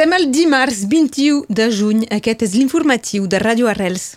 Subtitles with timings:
[0.00, 2.06] Som el dimarts 21 de juny.
[2.16, 4.14] Aquest és l'informatiu de Ràdio Arrels.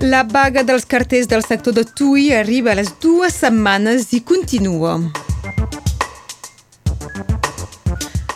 [0.00, 4.96] La vaga dels carters del sector de Tui arriba a les dues setmanes i continua.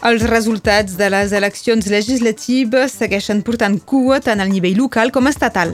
[0.05, 5.73] Els resultats de les eleccions legislatives segueixen portant cua tant al nivell local com estatal.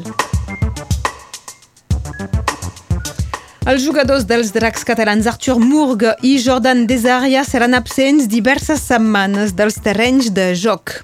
[3.68, 9.76] Els jugadors dels dracs catalans Arthur Murg i Jordan Desaria seran absents diverses setmanes dels
[9.84, 10.94] terrenys de joc.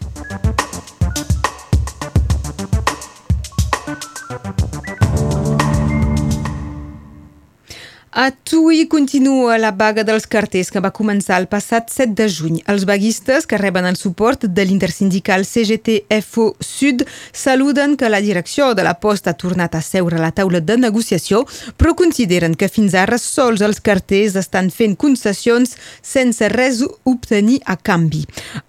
[8.19, 12.55] A Tui continua la vaga dels carters que va començar el passat 7 de juny.
[12.73, 17.05] Els vaguistes, que reben el suport de l'intersindical CGT-FO Sud,
[17.37, 20.79] saluden que la direcció de la posta ha tornat a seure a la taula de
[20.80, 21.42] negociació,
[21.77, 27.77] però consideren que fins ara sols els carters estan fent concessions sense res obtenir a
[27.77, 28.22] canvi.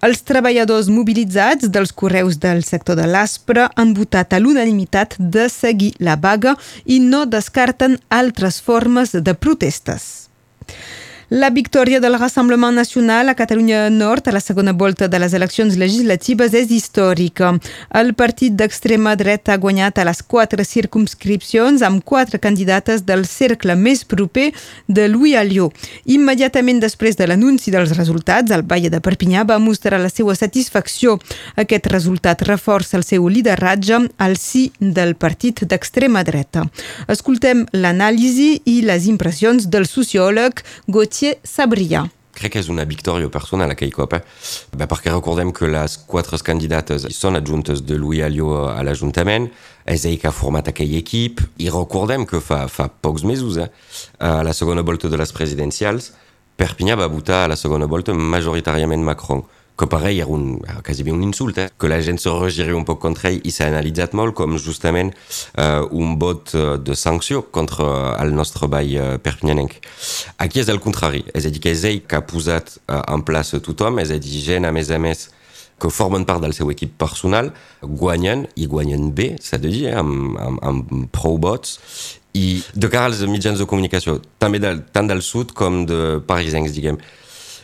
[0.04, 5.94] Els treballadors mobilitzats dels correus del sector de l'Aspre han votat a l'unanimitat de seguir
[6.04, 10.30] la vaga i no descarten altres formes de protestas.
[11.30, 15.74] La victòria del Rassemblement Nacional a Catalunya Nord a la segona volta de les eleccions
[15.76, 17.50] legislatives és històrica.
[17.92, 23.76] El partit d'extrema dreta ha guanyat a les quatre circumscripcions amb quatre candidates del cercle
[23.76, 24.54] més proper
[24.88, 25.76] de Louis Alliot.
[26.06, 31.18] Immediatament després de l'anunci dels resultats, el Valle de Perpinyà va mostrar la seva satisfacció.
[31.60, 36.64] Aquest resultat reforça el seu lideratge al si del partit d'extrema dreta.
[37.06, 42.04] Escoltem l'anàlisi i les impressions del sociòleg Gauthier Gauthier Sabria.
[42.30, 44.20] Crec que és una victòria personal aquell cop, eh?
[44.78, 49.48] Perquè recordem que les quatre candidates són adjuntes de Louis Alliot a l'Ajuntament,
[49.82, 53.66] és ell que ha format aquell equip, i recordem que fa, fa pocs mesos, eh,
[54.20, 56.12] a la segona volta de les presidencials,
[56.58, 59.42] Perpinyà va votar a la segona volta majoritàriament Macron
[59.78, 61.68] que pareil era un, quasi un insult, eh?
[61.78, 65.12] que la gent se regiri un poc contra ell i s'ha analitzat molt com justament
[65.14, 69.78] uh, un vot eh, de sanció contra el nostre ball uh, perpinyanenc.
[70.42, 73.62] Aquí és el contrari, és a dir, que és ell que posat uh, en plaça
[73.62, 75.28] tothom, és a dir, gent a més a més
[75.78, 77.52] que formen part del seu equip personal,
[77.82, 79.94] guanyen, i guanyen bé, s'ha de dir, eh?
[80.00, 81.78] amb, amb, amb prou vots,
[82.34, 86.74] i de cara als mitjans de comunicació, també del, tant del sud com de parisencs,
[86.74, 86.98] diguem,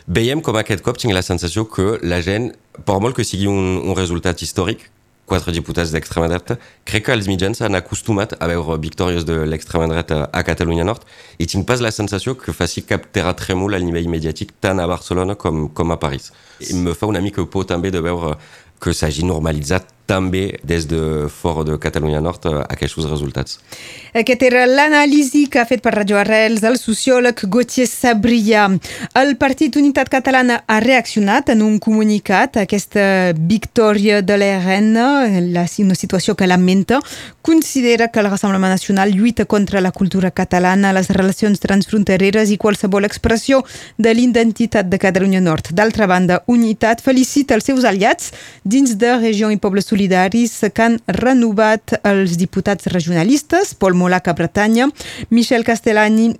[0.07, 2.51] veiem com aquest tinc la sensació que la gent,
[2.85, 4.91] per molt que sigui un, un resultat històric,
[5.25, 9.87] quatre diputats d'extrema dreta, crec que els mitjans s'han acostumat a veure victòries de l'extrema
[9.89, 11.01] dreta a Catalunya Nord
[11.41, 15.35] i tinc pas la sensació que faci cap terratrèmol a nivell mediàtic tant a Barcelona
[15.35, 16.31] com, com a París.
[16.61, 18.35] I me fa una mica por també de veure
[18.81, 23.59] que s'hagi normalitzat també des de fora de Catalunya Nord eh, aquests resultats.
[24.15, 28.67] Aquest era l'anàlisi que ha fet per Radio Arrels el sociòleg Gauthier Sabria.
[29.17, 35.97] El Partit Unitat Catalana ha reaccionat en un comunicat a aquesta victòria de l'ERN, una
[35.97, 37.01] situació que lamenta,
[37.41, 43.05] considera que el Rassemblement Nacional lluita contra la cultura catalana, les relacions transfrontereres i qualsevol
[43.05, 43.63] expressió
[43.97, 45.73] de l'identitat de Catalunya Nord.
[45.73, 48.31] D'altra banda, Unitat felicita els seus aliats
[48.63, 54.35] dins de Regió i Pobles solidaris que han renovat els diputats regionalistes, Paul Molac a
[54.35, 54.89] Bretanya,
[55.31, 56.33] Michel Castellani,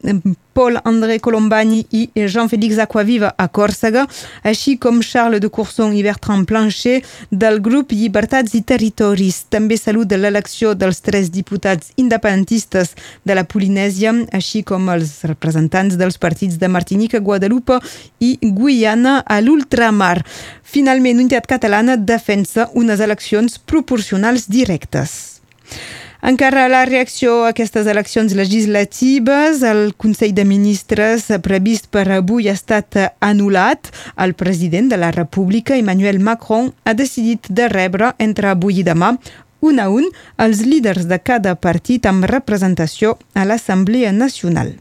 [0.55, 4.05] Paul André Colombani i Jean-Félix Aquaviva a Còrsega,
[4.47, 9.41] així com Charles de Courson i Bertrand Plancher del grup Llibertats i Territoris.
[9.51, 12.95] També saluda l'elecció dels tres diputats independentistes
[13.27, 17.81] de la Polinèsia, així com els representants dels partits de Martinica, Guadalupe
[18.23, 20.21] i Guyana a l'ultramar.
[20.63, 25.41] Finalment, Unitat Catalana defensa unes eleccions proporcionals directes.
[26.21, 32.55] Encara la reacció a aquestes eleccions legislatives, el Consell de Ministres previst per avui ha
[32.55, 33.91] estat anul·lat.
[34.17, 39.15] El president de la República, Emmanuel Macron, ha decidit de rebre entre avui i demà
[39.65, 44.75] un a un els líders de cada partit amb representació a l'Assemblea Nacional.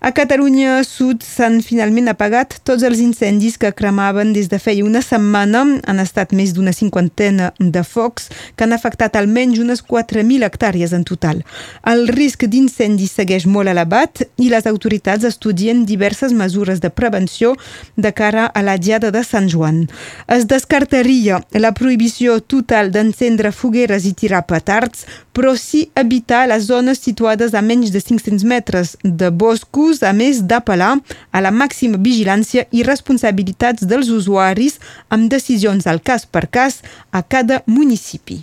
[0.00, 5.00] A Catalunya Sud s'han finalment apagat tots els incendis que cremaven des de feia una
[5.02, 5.64] setmana.
[5.90, 11.02] Han estat més d'una cinquantena de focs que han afectat almenys unes 4.000 hectàrees en
[11.02, 11.42] total.
[11.82, 17.56] El risc d'incendi segueix molt elevat i les autoritats estudien diverses mesures de prevenció
[17.96, 19.88] de cara a la diada de Sant Joan.
[20.30, 26.98] Es descartaria la prohibició total d'encendre fogueres i tirar petards, però sí evitar les zones
[26.98, 30.96] situades a menys de 500 metres de boscos a més d'apel·lar
[31.30, 34.80] a la màxima vigilància i responsabilitats dels usuaris
[35.14, 36.82] amb decisions al cas per cas
[37.14, 38.42] a cada municipi.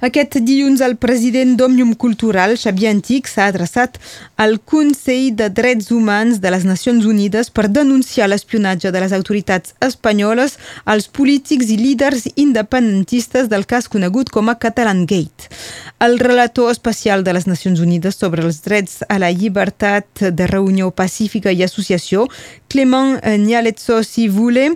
[0.00, 3.98] Aquest dilluns el president d'Òmnium Cultural, Xavier Antic, s'ha adreçat
[4.40, 9.74] al Consell de Drets Humans de les Nacions Unides per denunciar l'espionatge de les autoritats
[9.84, 10.56] espanyoles
[10.88, 15.52] als polítics i líders independentistes del cas conegut com a Catalan Gate.
[16.00, 20.88] El relator especial de les Nacions Unides sobre els drets a la llibertat de reunió
[20.96, 22.24] pacífica i associació,
[22.72, 24.70] Clement Nialetso Sivule,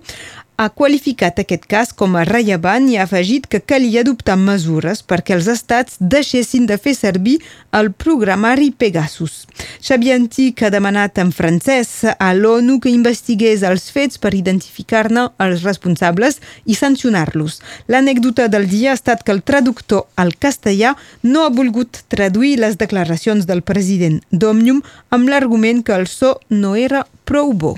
[0.57, 5.35] ha qualificat aquest cas com a rellevant i ha afegit que calia adoptar mesures perquè
[5.35, 7.41] els estats deixessin de fer servir
[7.75, 9.45] el programari Pegasus.
[9.83, 15.65] Xavier Antic ha demanat en francès a l'ONU que investigués els fets per identificar-ne els
[15.67, 17.61] responsables i sancionar-los.
[17.91, 22.79] L'anècdota del dia ha estat que el traductor al castellà no ha volgut traduir les
[22.79, 27.75] declaracions del president d'Òmnium amb l'argument que el so no era prou bo.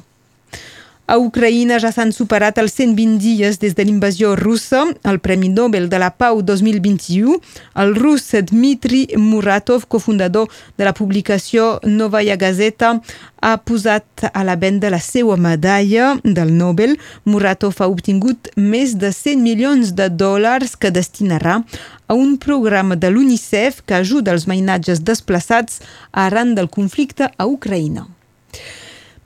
[1.06, 4.80] A Ucraïna ja s'han superat els 120 dies des de l'invasió russa.
[5.06, 7.36] El Premi Nobel de la Pau 2021,
[7.78, 12.96] el rus Dmitri Muratov, cofundador de la publicació Novaya Gazeta,
[13.38, 16.96] ha posat a la venda la seva medalla del Nobel.
[17.24, 21.60] Muratov ha obtingut més de 100 milions de dòlars que destinarà
[22.08, 25.78] a un programa de l'UNICEF que ajuda els mainatges desplaçats
[26.10, 28.08] arran del conflicte a Ucraïna.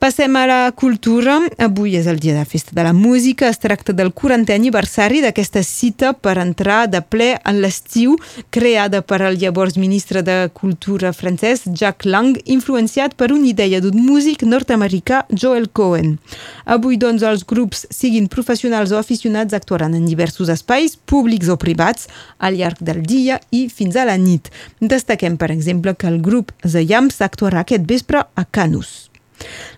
[0.01, 1.35] Passem a la cultura.
[1.61, 3.51] Avui és el dia de festa de la música.
[3.53, 8.15] Es tracta del 40è aniversari d'aquesta cita per entrar de ple en l'estiu
[8.49, 14.01] creada per el llavors ministre de Cultura francès Jacques Lang, influenciat per una idea d'un
[14.01, 16.17] músic nord-americà Joel Cohen.
[16.65, 22.09] Avui, doncs, els grups, siguin professionals o aficionats, actuaran en diversos espais, públics o privats,
[22.39, 24.49] al llarg del dia i fins a la nit.
[24.81, 29.10] Destaquem, per exemple, que el grup The Yams actuarà aquest vespre a Canus.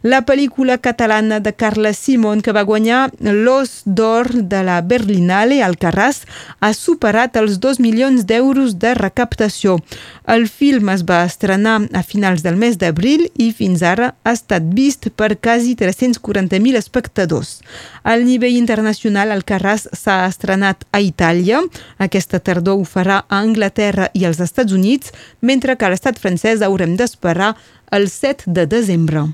[0.02, 5.76] La pel·lícula catalana de Carla Simon, que va guanyar l'Os d'Or de la Berlinale al
[5.78, 6.24] Carràs,
[6.58, 9.76] ha superat els 2 milions d'euros de recaptació.
[10.26, 14.66] El film es va estrenar a finals del mes d'abril i fins ara ha estat
[14.74, 17.60] vist per quasi 340.000 espectadors.
[18.02, 21.60] Al nivell internacional, el Carràs s'ha estrenat a Itàlia.
[22.02, 26.66] Aquesta tardor ho farà a Anglaterra i als Estats Units, mentre que a l'estat francès
[26.66, 27.52] haurem d'esperar
[27.92, 29.28] el 7 de desembre.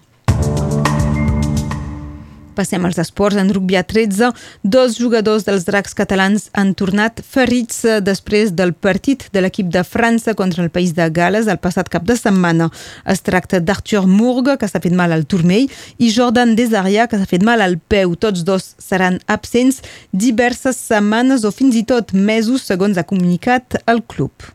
[2.58, 3.38] Passem als esports.
[3.38, 4.32] En rugby a 13,
[4.64, 9.84] dos jugadors dels dracs catalans han tornat ferits eh, després del partit de l'equip de
[9.86, 12.66] França contra el País de Gales el passat cap de setmana.
[13.06, 15.70] Es tracta d'Arthur Murg, que s'ha fet mal al turmell,
[16.02, 18.16] i Jordan Desaria, que s'ha fet mal al peu.
[18.18, 19.78] Tots dos seran absents
[20.10, 24.50] diverses setmanes o fins i tot mesos, segons ha comunicat el club.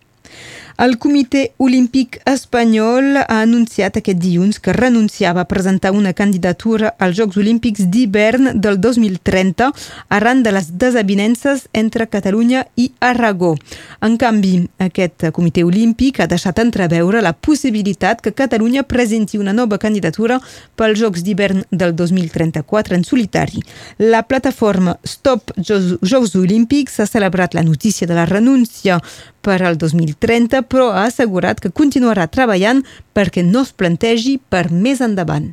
[0.76, 7.20] El Comitè Olímpic Espanyol ha anunciat aquest dilluns que renunciava a presentar una candidatura als
[7.20, 9.68] Jocs Olímpics d'hivern del 2030
[10.10, 13.54] arran de les desavinences entre Catalunya i Aragó.
[14.02, 19.78] En canvi, aquest Comitè Olímpic ha deixat entreveure la possibilitat que Catalunya presenti una nova
[19.78, 20.40] candidatura
[20.76, 23.62] pels Jocs d'hivern del 2034 en solitari.
[24.00, 28.98] La plataforma Stop Jocs Olímpics ha celebrat la notícia de la renúncia
[29.44, 32.84] per al 2030, però ha assegurat que continuarà treballant
[33.14, 35.52] perquè no es plantegi per més endavant.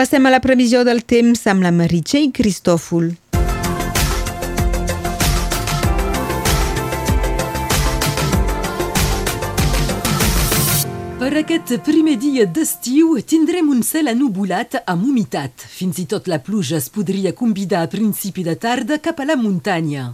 [0.00, 3.10] Passem a la previsió del temps amb la Meritxell Cristòfol.
[11.40, 15.62] Aquest primer dia d'estiu tindrem un cel anubulat amb humitat.
[15.72, 19.38] Fins i tot la pluja es podria convidar a principi de tarda cap a la
[19.40, 20.10] muntanya.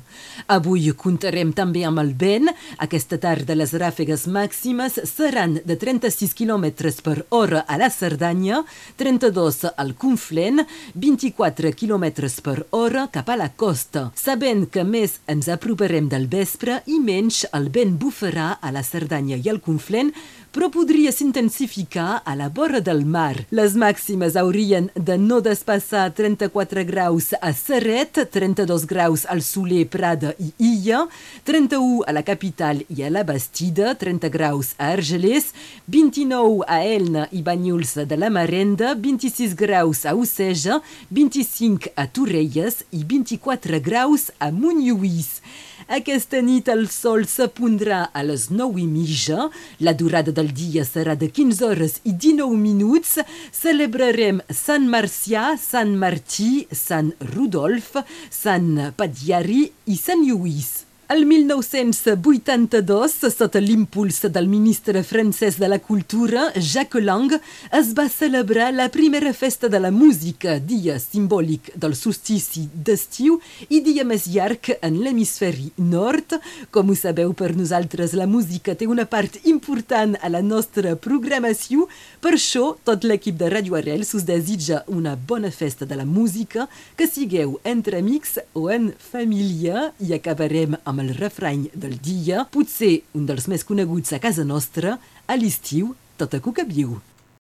[0.46, 2.52] Avui comptarem també amb el vent.
[2.78, 6.68] Aquesta tarda les ràfegues màximes seran de 36 km
[7.02, 8.62] per hora a la Cerdanya,
[8.96, 10.62] 32 al Conflent,
[10.94, 12.06] 24 km
[12.46, 14.12] per hora cap a la costa.
[14.14, 19.40] Sabent que més ens aproparem del vespre i menys el vent bufarà a la Cerdanya
[19.42, 20.14] i al Conflent,
[20.56, 23.46] però podria s'intensificar a la vora del mar.
[23.50, 30.34] Les màximes haurien de no despassar 34 graus a Serret, 32 graus al Soler, Prada
[30.38, 31.06] i Illa,
[31.48, 35.52] 31 a la capital i a la Bastida, 30 graus a Argelès,
[35.88, 42.84] 29 a Elna i Banyuls de la Marenda, 26 graus a Oceja, 25 a Torrelles
[42.92, 45.40] i 24 graus a Montlluís.
[45.86, 49.44] Aquesta nit el sol s'apondrà a les 9 i mitja.
[49.86, 53.20] La durada del dia serà de 15 hores i 19 minuts.
[53.54, 57.94] Celebrarem Sant Marcià, Sant Martí, Sant Rudolf,
[58.34, 60.85] Sant Padiari i Sant Lluís.
[61.06, 67.30] El 1982, sota l'impuls del ministre francès de la Cultura, Jacques Lang,
[67.78, 73.36] es va celebrar la primera festa de la música, dia simbòlic del solstici d'estiu
[73.68, 76.40] i dia més llarg en l'hemisferi nord.
[76.74, 81.86] Com ho sabeu, per nosaltres la música té una part important a la nostra programació.
[82.18, 86.66] Per això, tot l'equip de Radio Arrels us desitja una bona festa de la música,
[86.98, 92.46] que sigueu entre amics o en família i acabarem amb amb el refrany del dia,
[92.48, 94.96] potser un dels més coneguts a casa nostra,
[95.28, 96.96] a l'estiu, tota cuca viu.